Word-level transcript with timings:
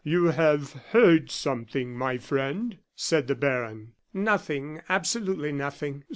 "You 0.03 0.25
have 0.31 0.73
heard 0.93 1.29
something, 1.29 1.95
my 1.95 2.17
friend," 2.17 2.79
said 2.95 3.27
the 3.27 3.35
baron. 3.35 3.93
"Nothing, 4.11 4.81
absolutely 4.89 5.51
nothing." 5.51 6.05